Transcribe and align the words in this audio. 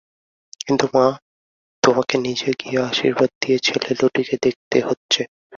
কিন্তু 0.61 0.85
মা, 0.93 1.05
তোমাকে 1.83 2.15
নিজে 2.17 2.49
গিয়ে 2.61 2.79
আশীর্বাদ 2.89 3.29
দিয়ে 3.41 3.57
ছেলে 3.59 3.89
দুটিকে 3.99 4.35
দেখতে 4.45 4.77
হচ্ছে। 4.81 5.21